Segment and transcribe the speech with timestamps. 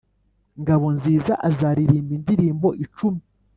[0.61, 3.21] Ngabonziza azaririmba indirimbo icumi